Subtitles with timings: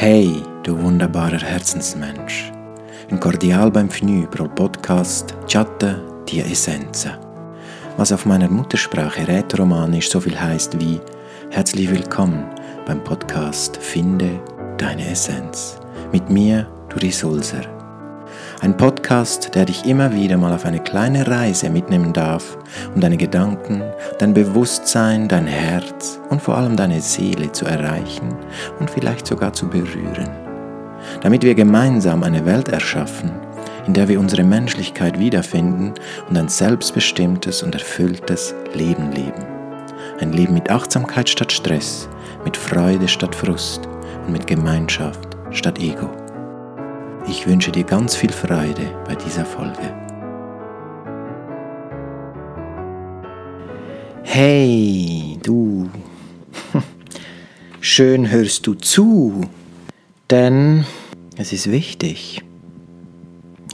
[0.00, 2.52] Hey, du wunderbarer Herzensmensch.
[3.10, 7.18] Ein Kordial Benvenu pro Podcast Chatte die Essenza.
[7.96, 11.00] Was auf meiner Muttersprache rätoromanisch so viel heißt wie
[11.50, 12.46] Herzlich willkommen
[12.86, 14.40] beim Podcast Finde
[14.78, 15.80] deine Essenz.
[16.12, 17.62] Mit mir, Duri Sulzer.
[18.60, 18.87] Ein Podcast,
[19.54, 22.58] der dich immer wieder mal auf eine kleine Reise mitnehmen darf,
[22.94, 23.82] um deine Gedanken,
[24.18, 28.36] dein Bewusstsein, dein Herz und vor allem deine Seele zu erreichen
[28.78, 30.28] und vielleicht sogar zu berühren.
[31.22, 33.30] Damit wir gemeinsam eine Welt erschaffen,
[33.86, 35.94] in der wir unsere Menschlichkeit wiederfinden
[36.28, 39.46] und ein selbstbestimmtes und erfülltes Leben leben.
[40.20, 42.10] Ein Leben mit Achtsamkeit statt Stress,
[42.44, 43.88] mit Freude statt Frust
[44.26, 46.10] und mit Gemeinschaft statt Ego.
[47.30, 49.94] Ich wünsche dir ganz viel Freude bei dieser Folge.
[54.22, 55.90] Hey, du.
[57.80, 59.42] Schön hörst du zu,
[60.30, 60.86] denn
[61.36, 62.42] es ist wichtig.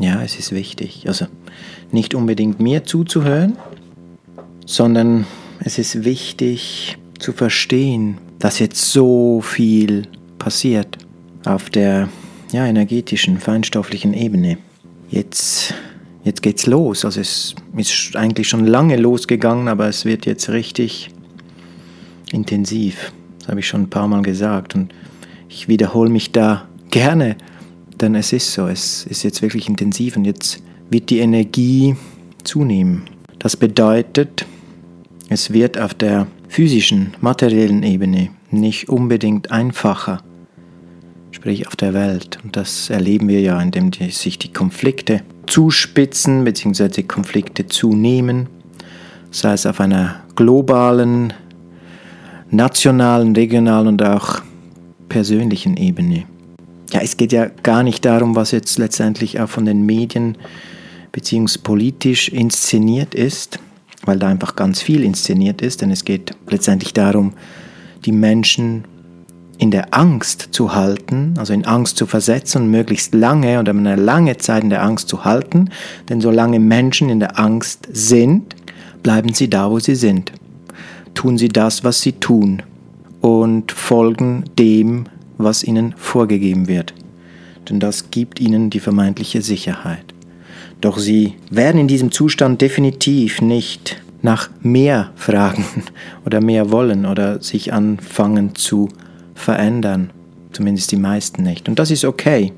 [0.01, 1.05] Ja, es ist wichtig.
[1.07, 1.27] Also
[1.93, 3.57] nicht unbedingt mir zuzuhören,
[4.67, 5.27] sondern
[5.61, 10.99] es ist wichtig zu verstehen, dass jetzt so viel passiert
[11.45, 12.09] auf der
[12.55, 14.59] ja, energetischen, feinstofflichen Ebene.
[15.11, 15.75] Jetzt,
[16.23, 17.05] jetzt geht's los.
[17.05, 21.11] Also es ist eigentlich schon lange losgegangen, aber es wird jetzt richtig
[22.31, 23.13] intensiv.
[23.41, 24.95] Das habe ich schon ein paar Mal gesagt und
[25.49, 27.37] ich wiederhole mich da gerne,
[28.01, 31.97] denn es ist so, es ist jetzt wirklich intensiv und jetzt wird die Energie
[32.45, 33.03] zunehmen.
[33.41, 34.47] Das bedeutet,
[35.29, 40.23] es wird auf der physischen, materiellen Ebene nicht unbedingt einfacher
[41.35, 42.39] sprich auf der Welt.
[42.45, 47.03] Und das erleben wir ja, indem die, sich die Konflikte zuspitzen bzw.
[47.03, 48.47] Konflikte zunehmen,
[49.31, 51.33] sei es auf einer globalen,
[52.51, 54.43] nationalen, regionalen und auch
[55.09, 56.25] persönlichen Ebene.
[56.93, 60.39] Ja, es geht ja gar nicht darum, was jetzt letztendlich auch von den Medien
[61.11, 63.59] beziehungsweise politisch inszeniert ist,
[64.05, 67.33] weil da einfach ganz viel inszeniert ist, denn es geht letztendlich darum,
[68.05, 68.85] die Menschen
[69.59, 73.97] in der Angst zu halten, also in Angst zu versetzen und möglichst lange oder eine
[73.97, 75.71] lange Zeit in der Angst zu halten,
[76.09, 78.57] denn solange Menschen in der Angst sind,
[79.03, 80.33] bleiben sie da, wo sie sind.
[81.15, 82.63] Tun sie das, was sie tun
[83.21, 85.05] und folgen dem,
[85.39, 86.95] was ihnen vorgegeben wird.
[87.69, 90.05] Denn das gibt ihnen die vermeintliche Sicherheit.
[90.81, 95.65] Doch sie werden in diesem Zustand definitiv nicht nach mehr fragen
[96.27, 98.89] oder mehr wollen oder sich anfangen zu
[99.35, 100.11] verändern.
[100.53, 101.69] Zumindest die meisten nicht.
[101.69, 102.53] Und das ist okay.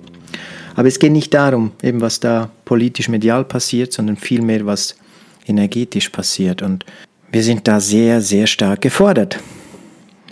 [0.75, 4.97] Aber es geht nicht darum, eben was da politisch medial passiert, sondern vielmehr, was
[5.47, 6.61] energetisch passiert.
[6.61, 6.85] Und
[7.33, 9.41] wir sind da sehr, sehr stark gefordert.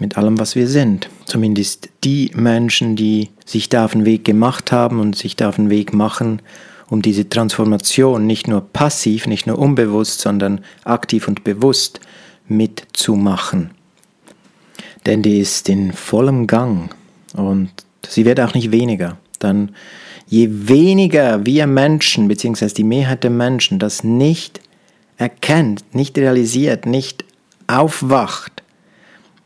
[0.00, 1.08] Mit allem, was wir sind.
[1.24, 5.56] Zumindest die Menschen, die sich da auf den Weg gemacht haben und sich da auf
[5.56, 6.42] den Weg machen,
[6.90, 12.00] um diese Transformation nicht nur passiv, nicht nur unbewusst, sondern aktiv und bewusst
[12.48, 13.70] mitzumachen
[15.06, 16.94] denn die ist in vollem Gang
[17.34, 17.70] und
[18.06, 19.18] sie wird auch nicht weniger.
[19.38, 19.74] Dann
[20.26, 24.60] je weniger wir Menschen, beziehungsweise die Mehrheit der Menschen, das nicht
[25.16, 27.24] erkennt, nicht realisiert, nicht
[27.66, 28.62] aufwacht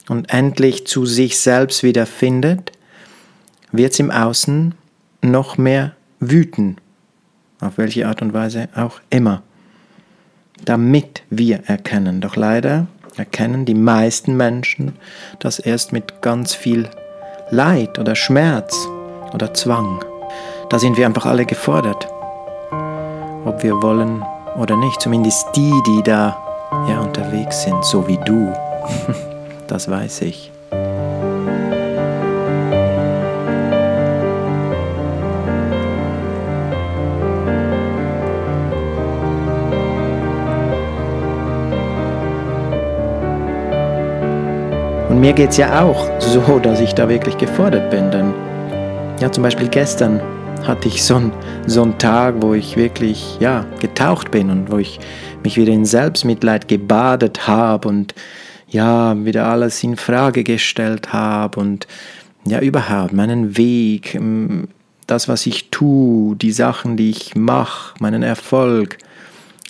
[0.09, 2.73] und endlich zu sich selbst wiederfindet,
[3.73, 4.75] wird es im Außen
[5.23, 6.77] noch mehr wüten,
[7.61, 9.43] auf welche Art und Weise auch immer,
[10.65, 12.21] damit wir erkennen.
[12.21, 12.87] Doch leider
[13.19, 14.97] erkennen die meisten Menschen
[15.39, 16.89] das erst mit ganz viel
[17.51, 18.89] Leid oder Schmerz
[19.33, 20.05] oder Zwang.
[20.69, 22.06] Da sind wir einfach alle gefordert,
[23.45, 24.23] ob wir wollen
[24.59, 25.01] oder nicht.
[25.01, 26.37] Zumindest die, die da
[26.89, 28.53] ja unterwegs sind, so wie du.
[29.67, 30.50] das weiß ich.
[45.19, 48.09] Und mir geht es ja auch so, dass ich da wirklich gefordert bin.
[48.12, 48.32] Denn
[49.20, 50.23] ja, zum Beispiel gestern
[50.62, 51.32] hatte ich so einen
[51.67, 55.00] so Tag, wo ich wirklich ja, getaucht bin und wo ich
[55.43, 58.15] mich wieder in Selbstmitleid gebadet habe und
[58.69, 61.88] ja, wieder alles in Frage gestellt habe und
[62.47, 64.17] ja, überhaupt meinen Weg,
[65.09, 68.99] das, was ich tue, die Sachen, die ich mache, meinen Erfolg,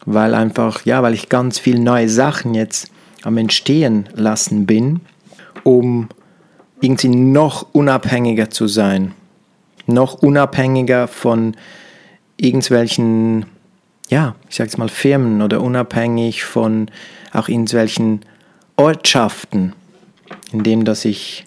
[0.04, 2.90] weil einfach, ja, weil ich ganz viele neue Sachen jetzt
[3.22, 5.00] am Entstehen lassen bin
[5.64, 6.08] um
[6.80, 9.14] irgendwie noch unabhängiger zu sein,
[9.86, 11.56] noch unabhängiger von
[12.36, 13.46] irgendwelchen,
[14.10, 16.90] ja, ich sag's mal Firmen oder unabhängig von
[17.32, 18.20] auch irgendwelchen
[18.76, 19.72] Ortschaften,
[20.52, 21.46] indem dass ich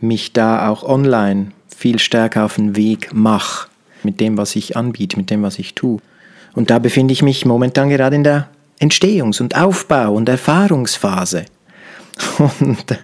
[0.00, 3.68] mich da auch online viel stärker auf den Weg mache
[4.02, 6.00] mit dem, was ich anbiete, mit dem, was ich tue.
[6.54, 8.48] Und da befinde ich mich momentan gerade in der
[8.80, 11.44] Entstehungs- und Aufbau- und Erfahrungsphase.
[12.38, 12.98] Und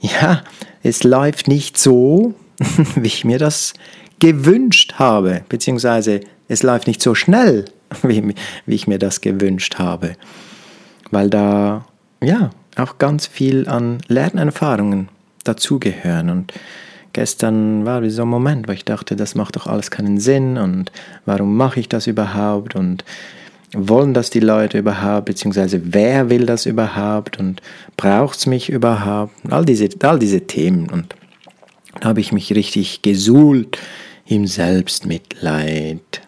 [0.00, 0.42] ja,
[0.82, 2.34] es läuft nicht so,
[2.94, 3.74] wie ich mir das
[4.18, 7.66] gewünscht habe, beziehungsweise es läuft nicht so schnell,
[8.02, 8.34] wie,
[8.66, 10.16] wie ich mir das gewünscht habe,
[11.10, 11.84] weil da
[12.22, 15.08] ja auch ganz viel an Lernerfahrungen
[15.44, 16.30] dazugehören.
[16.30, 16.52] Und
[17.12, 20.92] gestern war so ein Moment, wo ich dachte, das macht doch alles keinen Sinn und
[21.24, 22.74] warum mache ich das überhaupt?
[22.74, 23.04] Und
[23.76, 27.60] wollen das die Leute überhaupt, beziehungsweise wer will das überhaupt und
[27.96, 29.32] braucht es mich überhaupt?
[29.50, 30.88] All diese, all diese Themen.
[30.90, 31.14] Und
[32.00, 33.78] da habe ich mich richtig gesuhlt
[34.26, 36.22] im Selbstmitleid.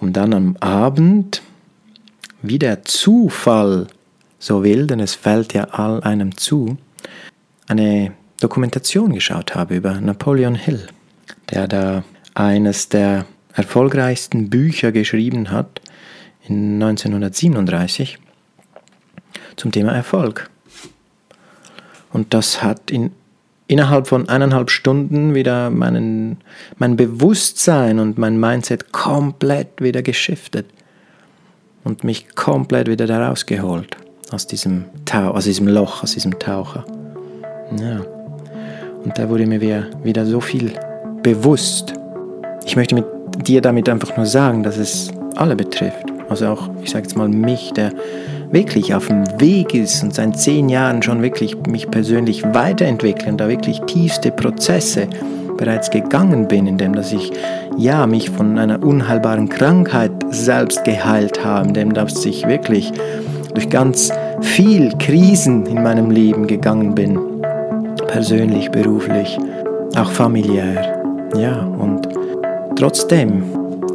[0.00, 1.42] Und dann am Abend,
[2.42, 3.86] wie der Zufall
[4.38, 6.76] so will, denn es fällt ja all einem zu,
[7.66, 10.86] eine Dokumentation geschaut habe über Napoleon Hill,
[11.50, 12.04] der da
[12.34, 13.24] eines der
[13.54, 15.80] erfolgreichsten Bücher geschrieben hat
[16.46, 18.18] in 1937
[19.56, 20.50] zum Thema Erfolg.
[22.12, 23.12] Und das hat in,
[23.66, 26.38] innerhalb von eineinhalb Stunden wieder meinen,
[26.78, 30.66] mein Bewusstsein und mein Mindset komplett wieder geschiftet
[31.82, 33.96] und mich komplett wieder da rausgeholt
[34.30, 36.84] aus diesem, Tau aus diesem Loch, aus diesem Taucher.
[37.78, 38.00] Ja.
[39.04, 40.72] Und da wurde mir wieder so viel
[41.22, 41.94] bewusst.
[42.64, 43.04] Ich möchte mit
[43.46, 46.13] dir damit einfach nur sagen, dass es alle betrifft.
[46.28, 47.92] Also auch, ich sage jetzt mal, mich, der
[48.50, 53.38] wirklich auf dem Weg ist und seit zehn Jahren schon wirklich mich persönlich weiterentwickle und
[53.38, 55.08] da wirklich tiefste Prozesse
[55.56, 57.32] bereits gegangen bin, indem dass ich
[57.76, 62.92] ja mich von einer unheilbaren Krankheit selbst geheilt habe, indem dass ich wirklich
[63.54, 64.10] durch ganz
[64.40, 67.18] viel Krisen in meinem Leben gegangen bin
[68.14, 69.38] persönlich, beruflich,
[69.96, 71.02] auch familiär.
[71.36, 72.08] Ja, und
[72.76, 73.42] trotzdem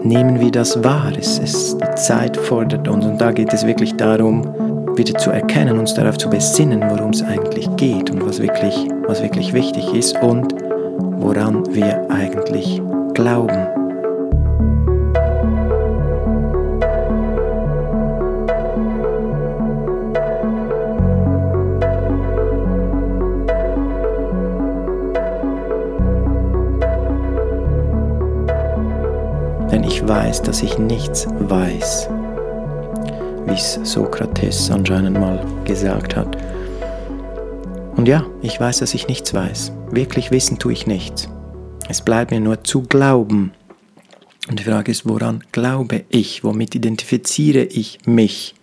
[0.03, 1.11] nehmen wir das wahr.
[1.17, 4.43] Es ist, die Zeit fordert uns und da geht es wirklich darum,
[4.97, 9.21] wieder zu erkennen, uns darauf zu besinnen, worum es eigentlich geht und was wirklich, was
[9.21, 10.53] wirklich wichtig ist und
[11.19, 12.81] woran wir eigentlich
[13.13, 13.78] glauben.
[30.09, 32.09] Weiß, dass ich nichts weiß,
[33.45, 36.35] wie es Sokrates anscheinend mal gesagt hat.
[37.95, 39.71] Und ja, ich weiß, dass ich nichts weiß.
[39.91, 41.29] Wirklich wissen tue ich nichts.
[41.89, 43.51] Es bleibt mir nur zu glauben.
[44.49, 46.43] Und die Frage ist, woran glaube ich?
[46.43, 48.55] Womit identifiziere ich mich?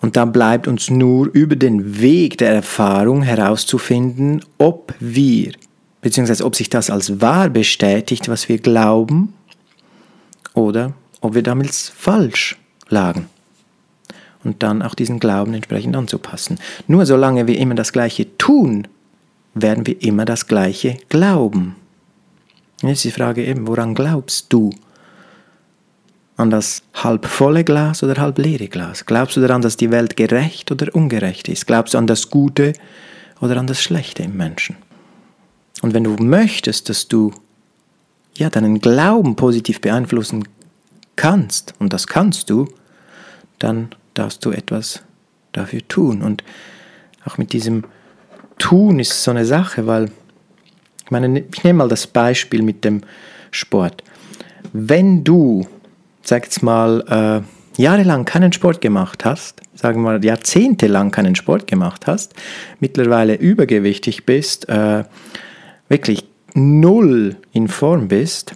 [0.00, 5.52] Und dann bleibt uns nur über den Weg der Erfahrung herauszufinden, ob wir,
[6.00, 9.34] beziehungsweise ob sich das als wahr bestätigt, was wir glauben,
[10.54, 12.58] oder ob wir damals falsch
[12.88, 13.28] lagen.
[14.44, 16.58] Und dann auch diesen Glauben entsprechend anzupassen.
[16.88, 18.88] Nur solange wir immer das Gleiche tun,
[19.54, 21.76] werden wir immer das Gleiche glauben.
[22.82, 24.70] Jetzt ist die Frage eben, woran glaubst du?
[26.36, 29.06] An das halb volle Glas oder halb leere Glas?
[29.06, 31.66] Glaubst du daran, dass die Welt gerecht oder ungerecht ist?
[31.66, 32.72] Glaubst du an das Gute
[33.40, 34.76] oder an das Schlechte im Menschen?
[35.82, 37.32] Und wenn du möchtest, dass du
[38.34, 40.48] ja, deinen Glauben positiv beeinflussen
[41.16, 42.68] kannst, und das kannst du,
[43.58, 45.02] dann darfst du etwas
[45.52, 46.22] dafür tun.
[46.22, 46.42] Und
[47.24, 47.84] auch mit diesem
[48.58, 50.10] Tun ist so eine Sache, weil,
[51.04, 53.02] ich meine, ich nehme mal das Beispiel mit dem
[53.50, 54.02] Sport.
[54.72, 55.66] Wenn du,
[56.22, 57.44] sag jetzt mal,
[57.76, 62.34] äh, jahrelang keinen Sport gemacht hast, sagen wir mal jahrzehntelang keinen Sport gemacht hast,
[62.80, 65.04] mittlerweile übergewichtig bist, äh,
[65.88, 66.24] wirklich
[66.54, 68.54] null in Form bist,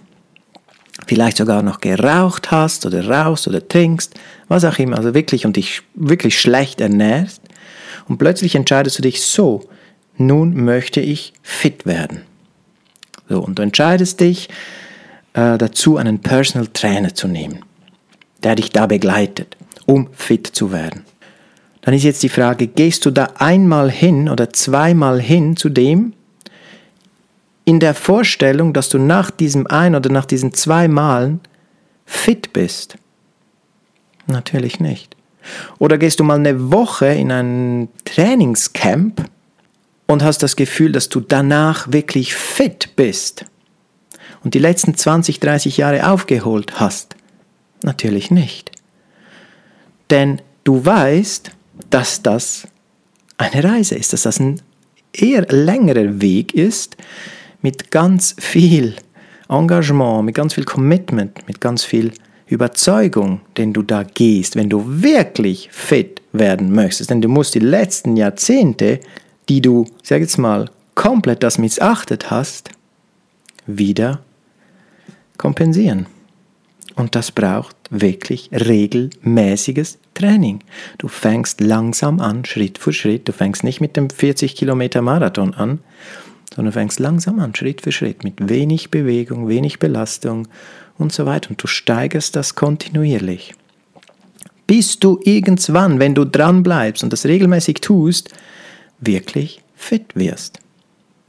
[1.05, 4.13] vielleicht sogar noch geraucht hast oder rauchst oder trinkst,
[4.47, 7.41] was auch immer, also wirklich und dich wirklich schlecht ernährst
[8.07, 9.67] und plötzlich entscheidest du dich so,
[10.17, 12.21] nun möchte ich fit werden.
[13.29, 14.49] So, und du entscheidest dich
[15.33, 17.59] äh, dazu, einen Personal Trainer zu nehmen,
[18.43, 21.03] der dich da begleitet, um fit zu werden.
[21.81, 26.13] Dann ist jetzt die Frage, gehst du da einmal hin oder zweimal hin zu dem,
[27.67, 31.41] in der Vorstellung, dass du nach diesem ein oder nach diesen zwei Malen
[32.05, 32.97] fit bist?
[34.25, 35.17] Natürlich nicht.
[35.77, 39.29] Oder gehst du mal eine Woche in ein Trainingscamp
[40.07, 43.43] und hast das Gefühl, dass du danach wirklich fit bist
[44.45, 47.17] und die letzten 20, 30 Jahre aufgeholt hast?
[47.83, 48.71] Natürlich nicht.
[50.09, 51.51] Denn du weißt,
[51.89, 52.65] dass das
[53.37, 54.61] eine Reise ist, dass das ein
[55.11, 56.95] eher längerer Weg ist,
[57.61, 58.95] mit ganz viel
[59.49, 62.11] Engagement, mit ganz viel Commitment, mit ganz viel
[62.47, 67.09] Überzeugung, den du da gehst, wenn du wirklich fit werden möchtest.
[67.09, 68.99] Denn du musst die letzten Jahrzehnte,
[69.49, 72.71] die du, sag jetzt mal, komplett das missachtet hast,
[73.65, 74.21] wieder
[75.37, 76.07] kompensieren.
[76.95, 80.61] Und das braucht wirklich regelmäßiges Training.
[80.97, 83.27] Du fängst langsam an, Schritt für Schritt.
[83.27, 85.79] Du fängst nicht mit dem 40 Kilometer Marathon an,
[86.57, 90.47] sondern du fängst langsam an, Schritt für Schritt, mit wenig Bewegung, wenig Belastung
[90.97, 91.51] und so weiter.
[91.51, 93.53] Und du steigerst das kontinuierlich.
[94.65, 98.31] Bis du irgendwann, wenn du dran bleibst und das regelmäßig tust,
[98.99, 100.59] wirklich fit wirst.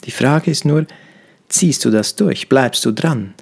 [0.05, 0.87] Die Frage ist nur,
[1.51, 2.49] ziehst du das durch?
[2.49, 3.35] Bleibst du dran?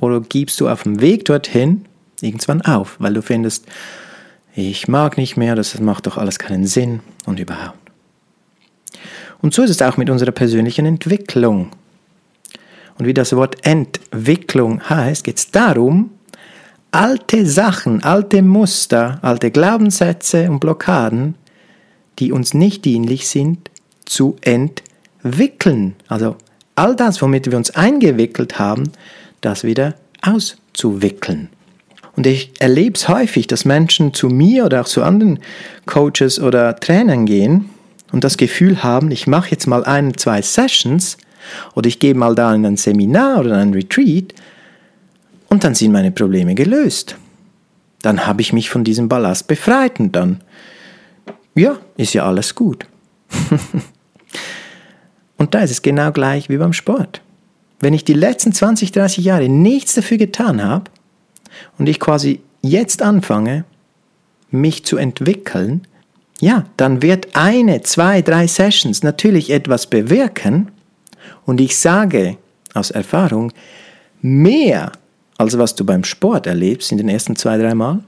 [0.00, 1.84] Oder gibst du auf dem Weg dorthin
[2.22, 3.66] irgendwann auf, weil du findest,
[4.54, 7.83] ich mag nicht mehr, das macht doch alles keinen Sinn und überhaupt.
[9.44, 11.68] Und so ist es auch mit unserer persönlichen Entwicklung.
[12.96, 16.12] Und wie das Wort Entwicklung heißt, geht es darum,
[16.92, 21.34] alte Sachen, alte Muster, alte Glaubenssätze und Blockaden,
[22.18, 23.70] die uns nicht dienlich sind,
[24.06, 25.94] zu entwickeln.
[26.08, 26.36] Also
[26.74, 28.92] all das, womit wir uns eingewickelt haben,
[29.42, 31.50] das wieder auszuwickeln.
[32.16, 35.38] Und ich erlebe es häufig, dass Menschen zu mir oder auch zu anderen
[35.84, 37.68] Coaches oder Trainern gehen
[38.14, 41.18] und das Gefühl haben, ich mache jetzt mal ein, zwei Sessions
[41.74, 44.32] oder ich gehe mal da in ein Seminar oder in ein Retreat
[45.48, 47.16] und dann sind meine Probleme gelöst.
[48.02, 50.42] Dann habe ich mich von diesem Ballast befreit und dann,
[51.56, 52.86] ja, ist ja alles gut.
[55.36, 57.20] und da ist es genau gleich wie beim Sport.
[57.80, 60.88] Wenn ich die letzten 20, 30 Jahre nichts dafür getan habe
[61.78, 63.64] und ich quasi jetzt anfange,
[64.52, 65.84] mich zu entwickeln,
[66.44, 70.70] ja, dann wird eine, zwei, drei Sessions natürlich etwas bewirken
[71.46, 72.36] und ich sage
[72.74, 73.50] aus Erfahrung,
[74.20, 74.92] mehr
[75.38, 78.00] als was du beim Sport erlebst in den ersten zwei, drei Mal.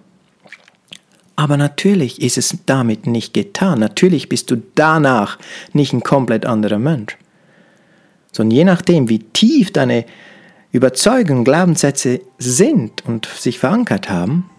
[1.34, 3.78] Aber natürlich ist es damit nicht getan.
[3.80, 5.38] Natürlich bist du danach
[5.72, 7.16] nicht ein komplett anderer Mensch.
[8.32, 10.04] Sondern je nachdem, wie tief deine
[10.72, 14.50] Überzeugungen, Glaubenssätze sind und sich verankert haben,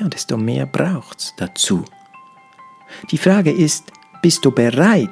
[0.00, 1.84] ja, desto mehr braucht es dazu.
[3.10, 5.10] Die Frage ist, bist du bereit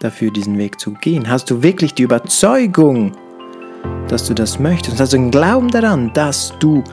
[0.00, 1.28] dafür, diesen Weg zu gehen?
[1.28, 3.12] Hast du wirklich die Überzeugung,
[4.08, 5.00] dass du das möchtest?
[5.00, 6.84] Hast du den Glauben daran, dass du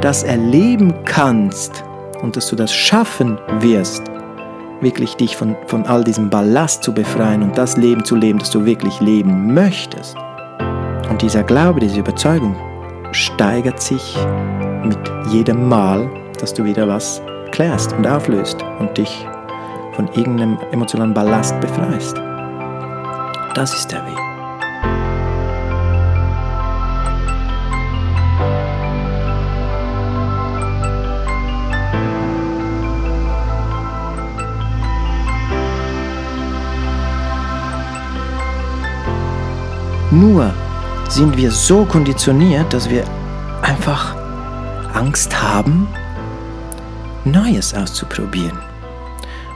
[0.00, 1.84] das erleben kannst
[2.22, 4.02] und dass du das schaffen wirst,
[4.80, 8.50] wirklich dich von, von all diesem Ballast zu befreien und das Leben zu leben, das
[8.50, 10.16] du wirklich leben möchtest?
[11.08, 12.56] Und dieser Glaube, diese Überzeugung
[13.12, 14.16] steigert sich
[14.84, 14.98] mit
[15.30, 19.26] jedem Mal, dass du wieder was klärst und auflöst und dich
[19.92, 22.16] von irgendeinem emotionalen Ballast befreist.
[23.54, 24.30] Das ist der Weg.
[40.12, 40.52] Nur
[41.08, 43.04] sind wir so konditioniert, dass wir
[43.62, 44.14] einfach
[44.92, 45.86] Angst haben,
[47.24, 48.69] Neues auszuprobieren.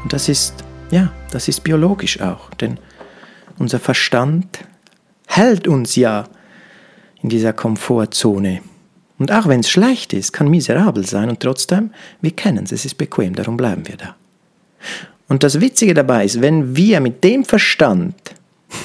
[0.05, 0.55] Und das ist,
[0.91, 2.79] ja, das ist biologisch auch, denn
[3.59, 4.61] unser Verstand
[5.27, 6.25] hält uns ja
[7.23, 8.61] in dieser Komfortzone.
[9.19, 12.85] Und auch wenn es schlecht ist, kann miserabel sein und trotzdem, wir kennen es, es
[12.85, 14.15] ist bequem, darum bleiben wir da.
[15.27, 18.15] Und das Witzige dabei ist, wenn wir mit dem Verstand,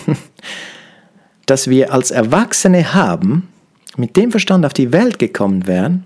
[1.45, 3.49] das wir als Erwachsene haben,
[3.97, 6.05] mit dem Verstand auf die Welt gekommen wären,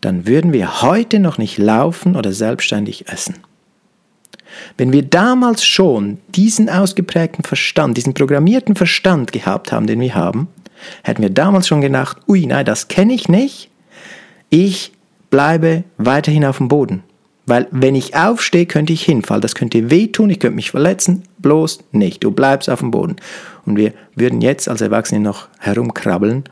[0.00, 3.34] dann würden wir heute noch nicht laufen oder selbstständig essen.
[4.76, 10.48] Wenn wir damals schon diesen ausgeprägten Verstand, diesen programmierten Verstand gehabt haben, den wir haben,
[11.02, 13.70] hätten wir damals schon gedacht, ui, nein, das kenne ich nicht.
[14.50, 14.92] Ich
[15.30, 17.02] bleibe weiterhin auf dem Boden.
[17.46, 19.42] Weil wenn ich aufstehe, könnte ich hinfallen.
[19.42, 21.24] Das könnte wehtun, ich könnte mich verletzen.
[21.38, 22.24] Bloß nicht.
[22.24, 23.16] Du bleibst auf dem Boden.
[23.66, 26.44] Und wir würden jetzt als Erwachsene noch herumkrabbeln.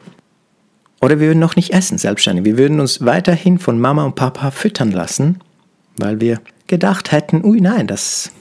[1.01, 2.45] Oder wir würden noch nicht essen, selbstständig.
[2.45, 5.41] Wir würden uns weiterhin von Mama und Papa füttern lassen,
[5.97, 8.33] weil wir gedacht hätten, ui nein, das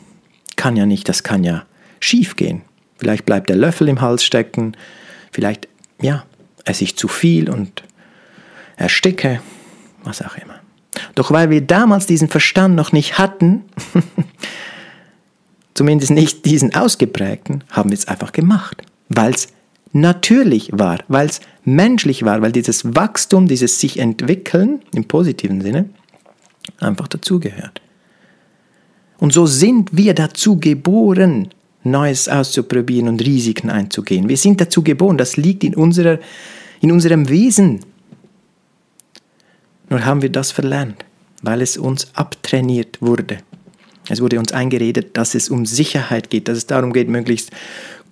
[0.55, 1.65] kann ja nicht, das kann ja
[2.00, 2.62] schief gehen.
[2.98, 4.77] Vielleicht bleibt der Löffel im Hals stecken,
[5.31, 5.67] vielleicht,
[6.01, 6.24] ja,
[6.65, 7.84] esse ich zu viel und
[8.77, 9.41] ersticke,
[10.03, 10.60] was auch immer.
[11.15, 13.63] Doch weil wir damals diesen Verstand noch nicht hatten,
[15.74, 19.48] zumindest nicht diesen ausgeprägten, haben wir es einfach gemacht, weil es
[19.93, 25.89] natürlich war, weil es menschlich war, weil dieses Wachstum, dieses sich entwickeln im positiven Sinne
[26.80, 27.82] einfach dazugehört.
[29.20, 31.50] Und so sind wir dazu geboren,
[31.84, 34.30] Neues auszuprobieren und Risiken einzugehen.
[34.30, 36.20] Wir sind dazu geboren, das liegt in, unserer,
[36.80, 37.80] in unserem Wesen.
[39.90, 41.06] Nur haben wir das verlernt,
[41.42, 43.40] weil es uns abtrainiert wurde.
[44.10, 47.51] Es wurde uns eingeredet, dass es um Sicherheit geht, dass es darum geht, möglichst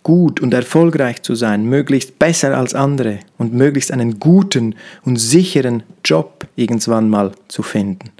[0.04, 5.84] gut und erfolgreich zu sein, möglichst besser als andere und möglichst einen guten und sicheren
[6.06, 8.12] Job irgendwann mal zu finden.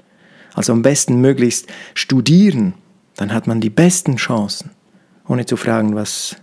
[0.54, 2.74] Also am besten möglichst studieren,
[3.16, 4.70] dann hat man die besten Chancen,
[5.28, 6.36] ohne zu fragen, was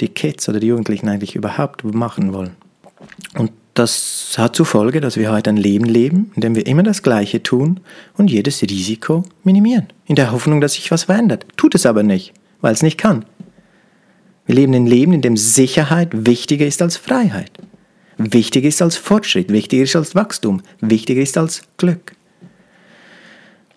[0.00, 2.56] die Kids oder die Jugendlichen eigentlich überhaupt machen wollen.
[3.36, 6.82] Und das hat zur Folge, dass wir heute ein Leben leben, in dem wir immer
[6.82, 7.80] das Gleiche tun
[8.16, 11.46] und jedes Risiko minimieren, in der Hoffnung, dass sich was verändert.
[11.56, 13.24] Tut es aber nicht, weil es nicht kann.
[14.46, 17.52] Wir leben ein Leben, in dem Sicherheit wichtiger ist als Freiheit,
[18.18, 22.12] wichtiger ist als Fortschritt, wichtiger ist als Wachstum, wichtiger ist als Glück.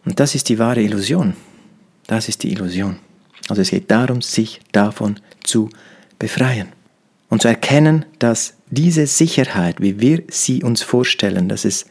[0.05, 1.35] Und das ist die wahre Illusion.
[2.07, 2.97] Das ist die Illusion.
[3.49, 5.69] Also es geht darum, sich davon zu
[6.19, 6.69] befreien
[7.29, 11.85] und zu erkennen, dass diese Sicherheit, wie wir sie uns vorstellen, dass es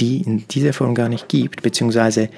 [0.00, 2.28] die in dieser Form gar nicht gibt, beziehungsweise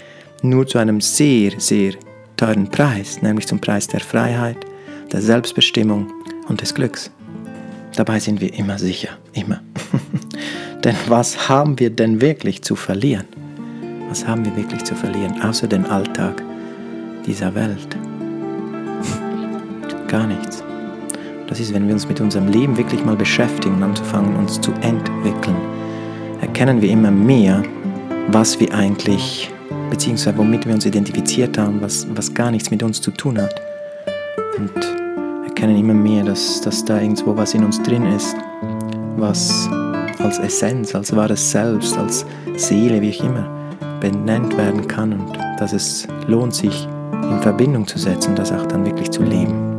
[0.43, 1.93] nur zu einem sehr, sehr
[2.37, 4.57] teuren Preis, nämlich zum Preis der Freiheit,
[5.13, 6.11] der Selbstbestimmung
[6.49, 7.11] und des Glücks.
[7.97, 9.63] Dabei sind wir immer sicher, immer.
[10.85, 13.27] denn was haben wir denn wirklich zu verlieren?
[14.11, 16.43] Was haben wir wirklich zu verlieren, außer den Alltag
[17.25, 17.97] dieser Welt?
[20.09, 20.65] Gar nichts.
[21.47, 24.73] Das ist, wenn wir uns mit unserem Leben wirklich mal beschäftigen und anfangen, uns zu
[24.81, 25.55] entwickeln,
[26.41, 27.63] erkennen wir immer mehr,
[28.33, 29.49] was wir eigentlich,
[29.91, 33.63] beziehungsweise womit wir uns identifiziert haben, was, was gar nichts mit uns zu tun hat.
[34.59, 34.73] Und
[35.47, 38.35] erkennen immer mehr, dass, dass da irgendwo was in uns drin ist,
[39.17, 39.71] was
[40.19, 42.27] als Essenz, als wahres Selbst, als
[42.57, 43.60] Seele, wie auch immer,
[44.01, 46.89] benannt werden kann und dass es lohnt, sich
[47.31, 49.71] in Verbindung zu setzen das auch dann wirklich zu leben.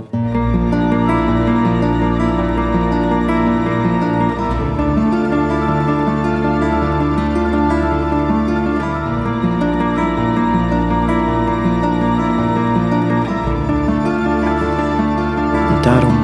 [15.70, 16.18] Und darum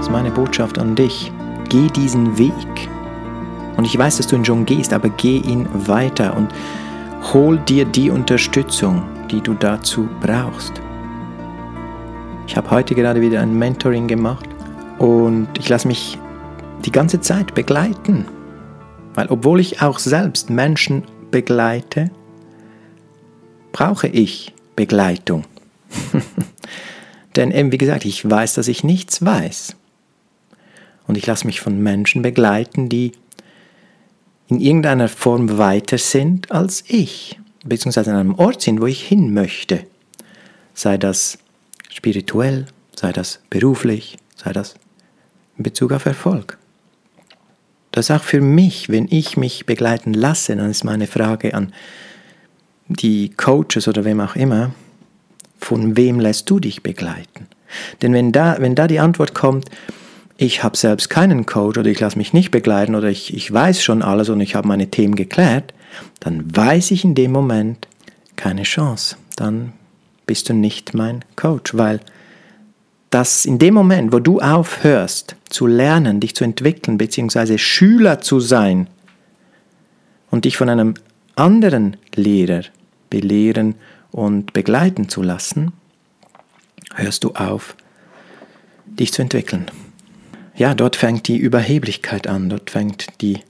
[0.00, 1.32] ist meine Botschaft an dich.
[1.68, 2.54] Geh diesen Weg.
[3.76, 6.52] Und ich weiß, dass du ihn schon gehst, aber geh ihn weiter und
[7.32, 10.72] Hol dir die Unterstützung, die du dazu brauchst.
[12.48, 14.48] Ich habe heute gerade wieder ein Mentoring gemacht
[14.98, 16.18] und ich lasse mich
[16.84, 18.24] die ganze Zeit begleiten.
[19.14, 22.10] Weil obwohl ich auch selbst Menschen begleite,
[23.70, 25.44] brauche ich Begleitung.
[27.36, 29.76] Denn eben wie gesagt, ich weiß, dass ich nichts weiß.
[31.06, 33.12] Und ich lasse mich von Menschen begleiten, die
[34.50, 39.32] in irgendeiner Form weiter sind als ich, beziehungsweise an einem Ort sind, wo ich hin
[39.32, 39.84] möchte.
[40.74, 41.38] Sei das
[41.88, 44.74] spirituell, sei das beruflich, sei das
[45.56, 46.58] in Bezug auf Erfolg.
[47.92, 51.72] Das ist auch für mich, wenn ich mich begleiten lasse, dann ist meine Frage an
[52.88, 54.72] die Coaches oder wem auch immer,
[55.58, 57.46] von wem lässt du dich begleiten?
[58.02, 59.70] Denn wenn da, wenn da die Antwort kommt,
[60.40, 63.82] ich habe selbst keinen Coach oder ich lasse mich nicht begleiten oder ich, ich weiß
[63.82, 65.74] schon alles und ich habe meine Themen geklärt,
[66.18, 67.86] dann weiß ich in dem Moment
[68.36, 69.16] keine Chance.
[69.36, 69.74] Dann
[70.24, 72.00] bist du nicht mein Coach, weil
[73.10, 78.40] das in dem Moment, wo du aufhörst zu lernen, dich zu entwickeln, beziehungsweise Schüler zu
[78.40, 78.86] sein
[80.30, 80.94] und dich von einem
[81.36, 82.62] anderen Lehrer
[83.10, 83.74] belehren
[84.10, 85.72] und begleiten zu lassen,
[86.94, 87.76] hörst du auf,
[88.86, 89.70] dich zu entwickeln
[90.60, 93.40] ja, dort fängt die Überheblichkeit an, dort fängt die,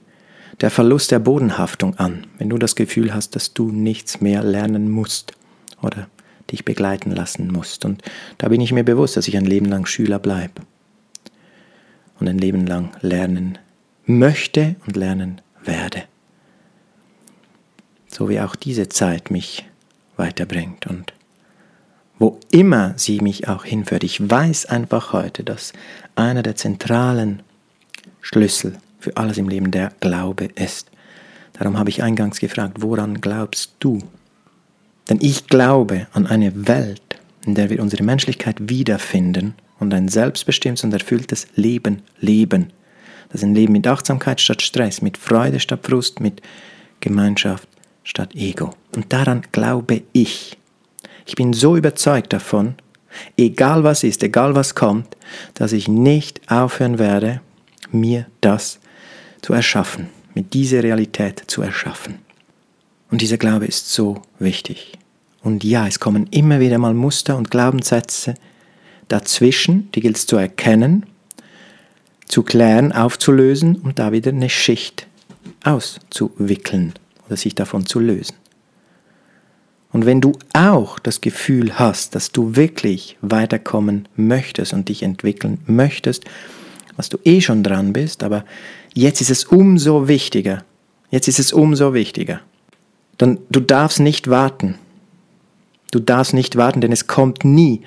[0.61, 4.89] der Verlust der Bodenhaftung an, wenn du das Gefühl hast, dass du nichts mehr lernen
[4.89, 5.33] musst
[5.81, 6.07] oder
[6.51, 7.83] dich begleiten lassen musst.
[7.83, 8.01] Und
[8.37, 10.61] da bin ich mir bewusst, dass ich ein Leben lang Schüler bleibe
[12.17, 13.57] und ein Leben lang lernen
[14.05, 16.03] möchte und lernen werde.
[18.07, 19.65] So wie auch diese Zeit mich
[20.15, 21.11] weiterbringt und
[22.21, 24.03] wo immer sie mich auch hinführt.
[24.03, 25.73] Ich weiß einfach heute, dass
[26.15, 27.41] einer der zentralen
[28.21, 30.91] Schlüssel für alles im Leben der Glaube ist.
[31.53, 34.03] Darum habe ich eingangs gefragt, woran glaubst du?
[35.09, 40.83] Denn ich glaube an eine Welt, in der wir unsere Menschlichkeit wiederfinden und ein selbstbestimmtes
[40.83, 42.71] und erfülltes Leben leben.
[43.29, 46.43] Das ist ein Leben mit Achtsamkeit statt Stress, mit Freude statt Frust, mit
[46.99, 47.67] Gemeinschaft
[48.03, 48.75] statt Ego.
[48.95, 50.60] Und daran glaube ich.
[51.25, 52.75] Ich bin so überzeugt davon,
[53.37, 55.17] egal was ist, egal was kommt,
[55.53, 57.41] dass ich nicht aufhören werde,
[57.91, 58.79] mir das
[59.41, 62.19] zu erschaffen, mit dieser Realität zu erschaffen.
[63.09, 64.97] Und dieser Glaube ist so wichtig.
[65.43, 68.35] Und ja, es kommen immer wieder mal Muster und Glaubenssätze
[69.07, 71.05] dazwischen, die gilt es zu erkennen,
[72.27, 75.07] zu klären, aufzulösen und da wieder eine Schicht
[75.63, 76.93] auszuwickeln
[77.27, 78.35] oder sich davon zu lösen.
[79.91, 85.59] Und wenn du auch das Gefühl hast, dass du wirklich weiterkommen möchtest und dich entwickeln
[85.65, 86.23] möchtest,
[86.95, 88.45] was du eh schon dran bist, aber
[88.93, 90.63] jetzt ist es umso wichtiger,
[91.09, 92.41] jetzt ist es umso wichtiger,
[93.17, 94.75] dann du darfst nicht warten.
[95.91, 97.81] Du darfst nicht warten, denn es kommt nie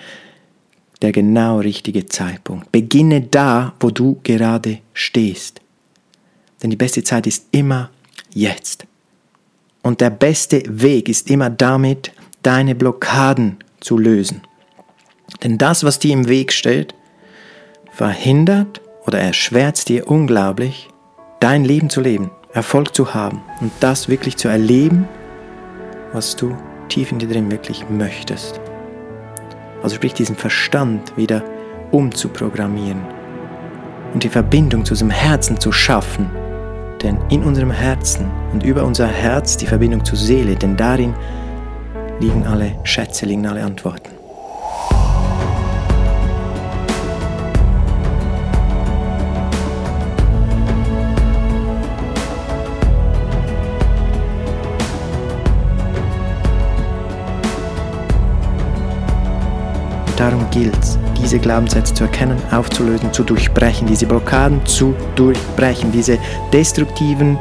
[1.00, 2.70] der genau richtige Zeitpunkt.
[2.70, 5.60] Beginne da, wo du gerade stehst.
[6.62, 7.90] Denn die beste Zeit ist immer
[8.32, 8.86] jetzt.
[9.84, 12.10] Und der beste Weg ist immer damit,
[12.42, 14.40] deine Blockaden zu lösen.
[15.42, 16.94] Denn das, was dir im Weg steht,
[17.92, 20.88] verhindert oder erschwert dir unglaublich,
[21.38, 25.06] dein Leben zu leben, Erfolg zu haben und das wirklich zu erleben,
[26.14, 26.56] was du
[26.88, 28.60] tief in dir drin wirklich möchtest.
[29.82, 31.44] Also sprich diesen Verstand wieder
[31.90, 33.02] umzuprogrammieren
[34.14, 36.30] und die Verbindung zu unserem Herzen zu schaffen
[37.04, 41.14] denn in unserem Herzen und über unser Herz die Verbindung zur Seele, denn darin
[42.18, 44.13] liegen alle Schätze, liegen alle Antworten.
[60.54, 66.16] Gilt es, diese Glaubenssätze zu erkennen, aufzulösen, zu durchbrechen, diese Blockaden zu durchbrechen, diese
[66.52, 67.38] destruktiven,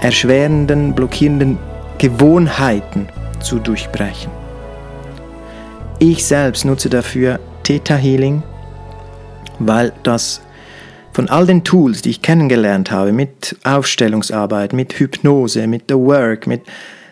[0.00, 1.58] erschwerenden, blockierenden
[1.98, 3.08] Gewohnheiten
[3.40, 4.30] zu durchbrechen.
[5.98, 8.44] Ich selbst nutze dafür Theta Healing,
[9.58, 10.40] weil das
[11.12, 16.46] von all den Tools, die ich kennengelernt habe, mit Aufstellungsarbeit, mit Hypnose, mit The Work,
[16.46, 16.62] mit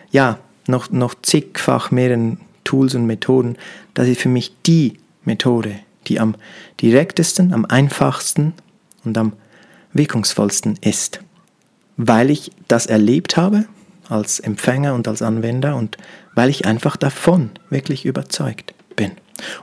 [0.09, 3.57] ja, noch, noch zigfach mehreren Tools und Methoden,
[3.93, 4.93] das ist für mich die
[5.27, 6.35] Methode, die am
[6.81, 8.53] direktesten, am einfachsten
[9.03, 9.33] und am
[9.93, 11.19] wirkungsvollsten ist.
[11.97, 13.65] Weil ich das erlebt habe
[14.09, 15.97] als Empfänger und als Anwender und
[16.33, 19.11] weil ich einfach davon wirklich überzeugt bin.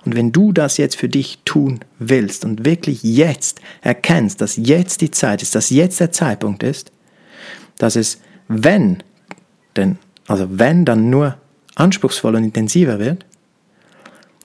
[0.04, 5.00] Und wenn du das jetzt für dich tun willst und wirklich jetzt erkennst, dass jetzt
[5.00, 6.92] die Zeit ist, dass jetzt der Zeitpunkt ist,
[7.78, 9.02] dass es, wenn,
[9.76, 11.36] denn, also wenn, dann nur
[11.74, 13.24] anspruchsvoller und intensiver wird,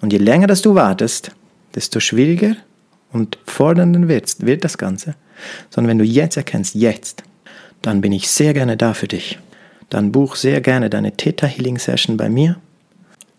[0.02, 1.32] und je länger dass du wartest,
[1.76, 2.56] desto schwieriger
[3.12, 5.16] und fordernder wird, wird das Ganze.
[5.70, 7.24] Sondern wenn du jetzt erkennst, jetzt,
[7.82, 9.40] dann bin ich sehr gerne da für dich.
[9.90, 12.58] Dann buch sehr gerne deine Theta Healing Session bei mir.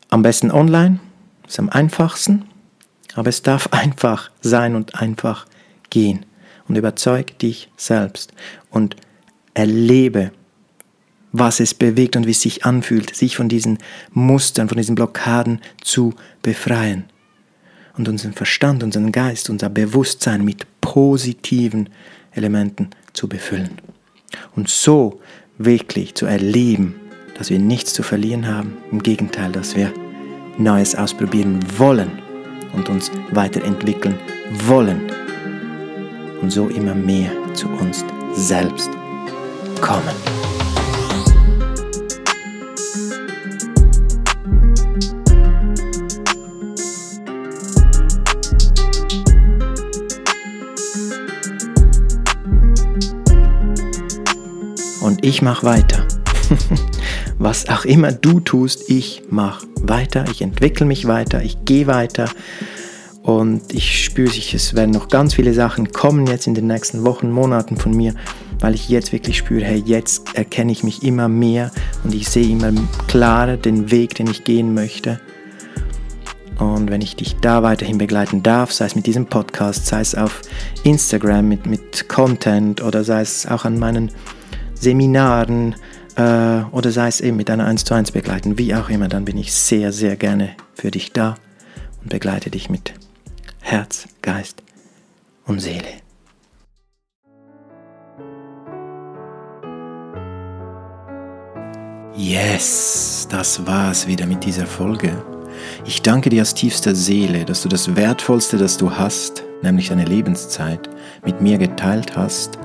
[0.08, 0.98] Am besten online,
[1.46, 2.44] ist am einfachsten,
[3.14, 5.46] aber es darf einfach sein und einfach
[5.90, 6.26] gehen.
[6.68, 8.32] Und überzeug dich selbst
[8.70, 8.96] und
[9.54, 10.30] erlebe
[11.32, 13.78] was es bewegt und wie es sich anfühlt, sich von diesen
[14.12, 17.04] Mustern, von diesen Blockaden zu befreien.
[17.96, 21.90] Und unseren Verstand, unseren Geist, unser Bewusstsein mit positiven
[22.32, 23.70] Elementen zu befüllen.
[24.56, 25.20] Und so
[25.58, 26.94] wirklich zu erleben,
[27.34, 28.76] dass wir nichts zu verlieren haben.
[28.90, 29.92] Im Gegenteil, dass wir
[30.58, 32.10] Neues ausprobieren wollen
[32.74, 34.18] und uns weiterentwickeln
[34.66, 35.00] wollen.
[36.40, 38.90] Und so immer mehr zu uns selbst
[39.80, 40.39] kommen.
[55.30, 56.08] Ich mache weiter.
[57.38, 62.28] Was auch immer du tust, ich mache weiter, ich entwickle mich weiter, ich gehe weiter
[63.22, 67.30] und ich spüre es werden noch ganz viele Sachen kommen jetzt in den nächsten Wochen,
[67.30, 68.14] Monaten von mir,
[68.58, 71.70] weil ich jetzt wirklich spüre, hey, jetzt erkenne ich mich immer mehr
[72.02, 72.72] und ich sehe immer
[73.06, 75.20] klarer den Weg, den ich gehen möchte.
[76.58, 80.16] Und wenn ich dich da weiterhin begleiten darf, sei es mit diesem Podcast, sei es
[80.16, 80.42] auf
[80.82, 84.10] Instagram mit, mit Content oder sei es auch an meinen
[84.80, 85.74] Seminaren
[86.16, 89.26] äh, oder sei es eben mit einer 1 zu 1 begleiten, wie auch immer, dann
[89.26, 91.36] bin ich sehr, sehr gerne für dich da
[92.00, 92.94] und begleite dich mit
[93.60, 94.62] Herz, Geist
[95.46, 95.84] und Seele.
[102.16, 105.22] Yes, das war's wieder mit dieser Folge.
[105.84, 110.04] Ich danke dir aus tiefster Seele, dass du das Wertvollste, das du hast, nämlich deine
[110.06, 110.88] Lebenszeit,
[111.24, 112.58] mit mir geteilt hast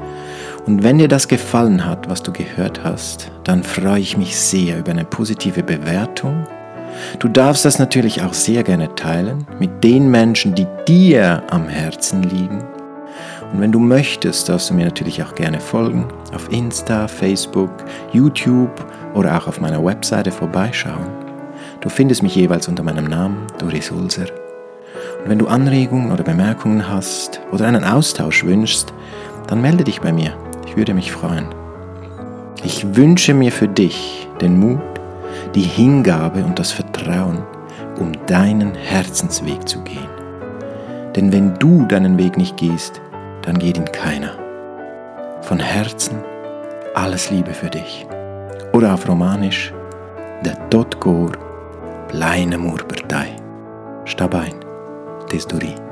[0.65, 4.80] und wenn dir das gefallen hat, was du gehört hast, dann freue ich mich sehr
[4.80, 6.47] über eine positive Bewertung.
[7.19, 12.23] Du darfst das natürlich auch sehr gerne teilen mit den Menschen, die dir am Herzen
[12.23, 12.63] liegen.
[13.54, 17.69] Und wenn du möchtest, darfst du mir natürlich auch gerne folgen auf Insta, Facebook,
[18.12, 21.08] YouTube oder auch auf meiner Webseite vorbeischauen.
[21.82, 24.25] Du findest mich jeweils unter meinem Namen Doris Ulser.
[25.28, 28.93] wenn du Anregungen oder Bemerkungen hast oder einen Austausch wünschst,
[29.47, 30.36] dann melde dich bei mir.
[30.75, 31.55] Ich würde mich freuen.
[32.65, 34.81] Ich wünsche mir für dich den Mut,
[35.55, 37.43] die Hingabe und das Vertrauen,
[37.97, 40.09] um deinen Herzensweg zu gehen.
[41.15, 42.99] Denn wenn du deinen Weg nicht gehst,
[43.43, 44.33] dann geht ihn keiner.
[45.43, 46.17] Von Herzen
[46.93, 48.05] alles Liebe für dich.
[48.73, 49.73] Oder auf Romanisch,
[50.43, 51.31] der tot går,
[52.09, 53.25] pleine mur per
[54.03, 54.55] Stabein,
[55.31, 55.85] des duri.